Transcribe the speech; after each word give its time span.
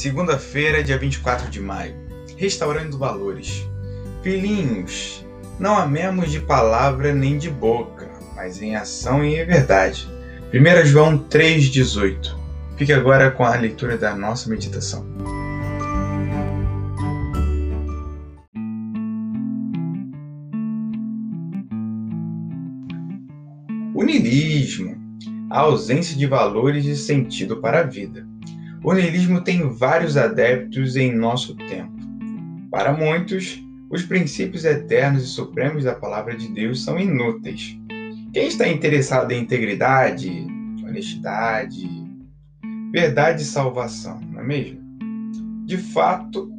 Segunda-feira, 0.00 0.82
dia 0.82 0.96
24 0.96 1.50
de 1.50 1.60
maio. 1.60 1.94
Restaurando 2.38 2.96
valores. 2.96 3.68
Filhinhos, 4.22 5.26
não 5.58 5.76
amemos 5.76 6.30
de 6.30 6.40
palavra 6.40 7.12
nem 7.12 7.36
de 7.36 7.50
boca, 7.50 8.08
mas 8.34 8.62
em 8.62 8.74
ação 8.74 9.22
e 9.22 9.38
em 9.38 9.44
verdade. 9.44 10.08
1 10.54 10.86
João 10.86 11.18
3,18. 11.18 12.34
Fique 12.78 12.94
agora 12.94 13.30
com 13.30 13.44
a 13.44 13.54
leitura 13.54 13.98
da 13.98 14.16
nossa 14.16 14.48
meditação. 14.48 15.04
O 23.94 24.02
niilismo, 24.02 24.96
a 25.50 25.60
ausência 25.60 26.16
de 26.16 26.26
valores 26.26 26.86
e 26.86 26.96
sentido 26.96 27.58
para 27.58 27.80
a 27.80 27.82
vida. 27.82 28.26
O 28.82 28.94
niilismo 28.94 29.42
tem 29.42 29.68
vários 29.68 30.16
adeptos 30.16 30.96
em 30.96 31.14
nosso 31.14 31.54
tempo. 31.54 31.92
Para 32.70 32.94
muitos, 32.94 33.62
os 33.90 34.02
princípios 34.04 34.64
eternos 34.64 35.22
e 35.22 35.26
supremos 35.26 35.84
da 35.84 35.94
palavra 35.94 36.34
de 36.34 36.48
Deus 36.48 36.82
são 36.82 36.98
inúteis. 36.98 37.76
Quem 38.32 38.46
está 38.46 38.66
interessado 38.66 39.32
em 39.32 39.42
integridade, 39.42 40.46
honestidade, 40.82 41.86
verdade 42.90 43.42
e 43.42 43.46
salvação, 43.46 44.18
não 44.20 44.40
é 44.40 44.44
mesmo? 44.44 44.80
De 45.66 45.76
fato, 45.76 46.50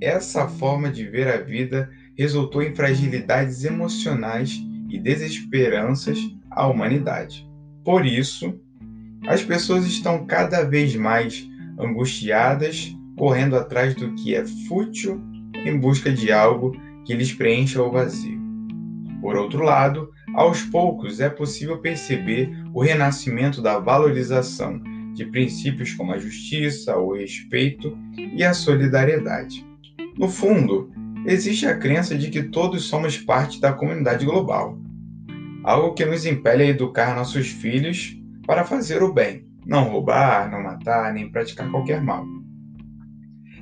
essa 0.00 0.46
forma 0.46 0.88
de 0.88 1.04
ver 1.04 1.26
a 1.26 1.38
vida 1.38 1.90
resultou 2.16 2.62
em 2.62 2.76
fragilidades 2.76 3.64
emocionais 3.64 4.62
e 4.88 5.00
desesperanças 5.00 6.18
à 6.48 6.66
humanidade. 6.68 7.44
Por 7.84 8.06
isso, 8.06 8.60
as 9.26 9.42
pessoas 9.42 9.86
estão 9.86 10.26
cada 10.26 10.64
vez 10.64 10.94
mais 10.94 11.48
angustiadas, 11.78 12.94
correndo 13.16 13.56
atrás 13.56 13.94
do 13.94 14.14
que 14.14 14.34
é 14.34 14.44
fútil 14.68 15.20
em 15.54 15.78
busca 15.78 16.12
de 16.12 16.32
algo 16.32 16.76
que 17.04 17.14
lhes 17.14 17.32
preencha 17.32 17.82
o 17.82 17.90
vazio. 17.90 18.38
Por 19.20 19.36
outro 19.36 19.62
lado, 19.62 20.10
aos 20.34 20.62
poucos 20.62 21.20
é 21.20 21.28
possível 21.28 21.78
perceber 21.78 22.50
o 22.72 22.82
renascimento 22.82 23.60
da 23.60 23.78
valorização 23.78 24.80
de 25.14 25.24
princípios 25.26 25.92
como 25.94 26.12
a 26.12 26.18
justiça, 26.18 26.96
o 26.96 27.14
respeito 27.14 27.98
e 28.16 28.44
a 28.44 28.54
solidariedade. 28.54 29.66
No 30.16 30.28
fundo, 30.28 30.92
existe 31.26 31.66
a 31.66 31.76
crença 31.76 32.16
de 32.16 32.30
que 32.30 32.44
todos 32.44 32.84
somos 32.84 33.18
parte 33.18 33.60
da 33.60 33.72
comunidade 33.72 34.24
global, 34.24 34.78
algo 35.64 35.94
que 35.94 36.04
nos 36.04 36.24
impele 36.24 36.62
a 36.62 36.68
educar 36.68 37.16
nossos 37.16 37.48
filhos 37.48 38.17
para 38.48 38.64
fazer 38.64 39.02
o 39.02 39.12
bem, 39.12 39.46
não 39.66 39.90
roubar, 39.90 40.50
não 40.50 40.62
matar, 40.62 41.12
nem 41.12 41.30
praticar 41.30 41.70
qualquer 41.70 42.00
mal. 42.00 42.24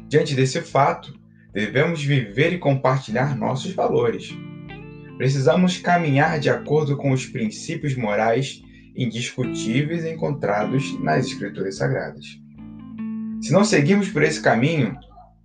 Diante 0.08 0.32
desse 0.32 0.60
fato, 0.62 1.12
devemos 1.52 2.04
viver 2.04 2.52
e 2.52 2.58
compartilhar 2.58 3.36
nossos 3.36 3.72
valores. 3.72 4.32
Precisamos 5.16 5.76
caminhar 5.78 6.38
de 6.38 6.48
acordo 6.48 6.96
com 6.96 7.10
os 7.10 7.26
princípios 7.26 7.96
morais 7.96 8.62
indiscutíveis 8.94 10.04
encontrados 10.04 10.96
nas 11.00 11.26
Escrituras 11.26 11.78
Sagradas. 11.78 12.40
Se 13.42 13.52
não 13.52 13.64
seguirmos 13.64 14.08
por 14.08 14.22
esse 14.22 14.40
caminho, 14.40 14.96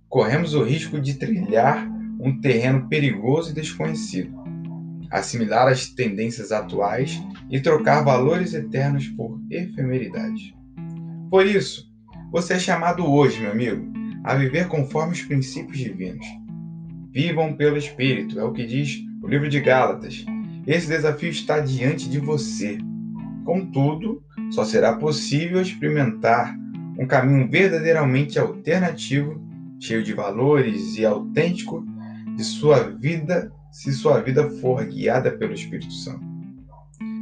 corremos 0.08 0.54
o 0.54 0.62
risco 0.62 1.00
de 1.00 1.14
trilhar 1.14 1.84
um 2.20 2.40
terreno 2.40 2.88
perigoso 2.88 3.50
e 3.50 3.54
desconhecido, 3.54 4.32
assimilar 5.12 5.68
as 5.68 5.88
tendências 5.88 6.50
atuais 6.50 7.22
e 7.50 7.60
trocar 7.60 8.02
valores 8.02 8.54
eternos 8.54 9.06
por 9.08 9.38
efemeridade. 9.50 10.56
Por 11.30 11.46
isso, 11.46 11.92
você 12.32 12.54
é 12.54 12.58
chamado 12.58 13.06
hoje, 13.06 13.40
meu 13.40 13.52
amigo, 13.52 13.92
a 14.24 14.34
viver 14.34 14.68
conforme 14.68 15.12
os 15.12 15.22
princípios 15.22 15.78
divinos. 15.78 16.26
Vivam 17.10 17.54
pelo 17.54 17.76
Espírito, 17.76 18.40
é 18.40 18.44
o 18.44 18.52
que 18.52 18.64
diz 18.64 19.04
o 19.22 19.28
livro 19.28 19.48
de 19.48 19.60
Gálatas. 19.60 20.24
Esse 20.66 20.88
desafio 20.88 21.28
está 21.28 21.60
diante 21.60 22.08
de 22.08 22.18
você. 22.18 22.78
Contudo, 23.44 24.22
só 24.50 24.64
será 24.64 24.94
possível 24.94 25.60
experimentar 25.60 26.56
um 26.98 27.06
caminho 27.06 27.50
verdadeiramente 27.50 28.38
alternativo, 28.38 29.42
cheio 29.78 30.02
de 30.02 30.14
valores 30.14 30.96
e 30.96 31.04
autêntico 31.04 31.84
de 32.36 32.44
sua 32.44 32.78
vida, 32.78 33.52
se 33.72 33.90
sua 33.90 34.20
vida 34.20 34.48
for 34.60 34.84
guiada 34.84 35.30
pelo 35.32 35.54
Espírito 35.54 35.92
Santo. 35.92 36.30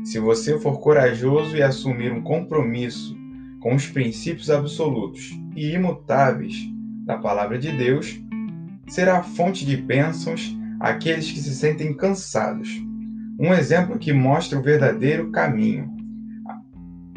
Se 0.04 0.18
você 0.18 0.58
for 0.58 0.80
corajoso 0.80 1.56
e 1.56 1.62
assumir 1.62 2.12
um 2.12 2.20
compromisso 2.20 3.16
com 3.60 3.74
os 3.74 3.86
princípios 3.86 4.50
absolutos 4.50 5.30
e 5.54 5.72
imutáveis 5.72 6.56
da 7.06 7.16
palavra 7.16 7.58
de 7.58 7.70
Deus, 7.70 8.20
será 8.88 9.22
fonte 9.22 9.64
de 9.64 9.76
bênçãos 9.76 10.56
àqueles 10.80 11.30
que 11.30 11.38
se 11.38 11.54
sentem 11.54 11.94
cansados. 11.94 12.68
Um 13.38 13.54
exemplo 13.54 13.98
que 13.98 14.12
mostra 14.12 14.58
o 14.58 14.62
verdadeiro 14.62 15.30
caminho 15.30 15.88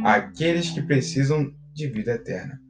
àqueles 0.03 0.69
que 0.69 0.81
precisam 0.81 1.51
de 1.73 1.87
vida 1.87 2.13
eterna. 2.13 2.61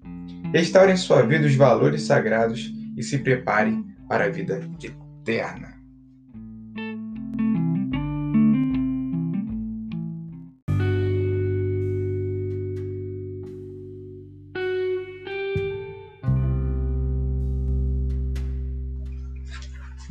Restaure 0.54 0.94
em 0.94 0.98
sua 0.98 1.24
vida 1.24 1.46
os 1.46 1.56
valores 1.56 2.04
sagrados 2.04 2.72
e 2.96 3.04
se 3.04 3.18
prepare 3.18 3.84
para 4.08 4.26
a 4.26 4.30
vida 4.30 4.62
eterna. 4.82 5.73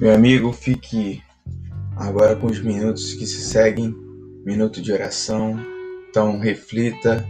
Meu 0.03 0.13
amigo, 0.13 0.53
fique 0.53 1.23
agora 1.97 2.35
com 2.35 2.49
os 2.49 2.59
minutos 2.59 3.15
que 3.15 3.25
se 3.25 3.41
seguem 3.41 3.95
minuto 4.45 4.83
de 4.83 4.93
oração. 4.93 5.57
Então, 6.11 6.41
reflita, 6.41 7.25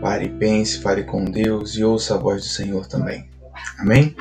pare 0.00 0.24
e 0.24 0.28
pense, 0.28 0.80
fale 0.82 1.04
com 1.04 1.24
Deus 1.24 1.76
e 1.76 1.84
ouça 1.84 2.16
a 2.16 2.18
voz 2.18 2.42
do 2.42 2.48
Senhor 2.48 2.84
também. 2.88 3.30
Amém? 3.78 4.16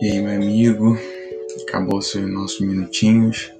E 0.00 0.10
aí, 0.10 0.22
meu 0.22 0.36
amigo, 0.36 0.96
acabou 1.68 1.98
os 1.98 2.14
nossos 2.14 2.60
minutinhos. 2.60 3.52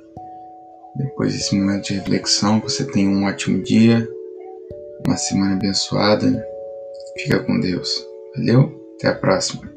Depois 0.94 1.32
desse 1.32 1.56
momento 1.56 1.86
de 1.86 1.94
reflexão, 1.94 2.60
você 2.60 2.84
tenha 2.84 3.10
um 3.10 3.24
ótimo 3.24 3.62
dia, 3.62 4.08
uma 5.06 5.16
semana 5.16 5.54
abençoada. 5.54 6.46
Fica 7.18 7.40
com 7.40 7.60
Deus. 7.60 8.06
Valeu? 8.36 8.72
Até 8.96 9.08
a 9.08 9.14
próxima. 9.14 9.75